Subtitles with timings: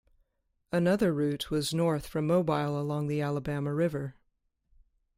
[0.71, 4.15] Another route was north from Mobile along the Alabama River.